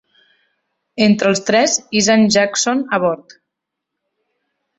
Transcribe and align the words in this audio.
Entre 1.07 1.29
els 1.31 1.41
tres 1.49 1.75
hissen 1.99 2.25
Jackson 2.37 2.83
a 2.99 3.01
bord. 3.05 3.37